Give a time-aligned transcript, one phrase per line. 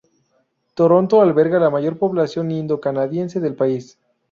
[0.73, 3.99] Toronto alberga la mayor población indo-canadiense del país.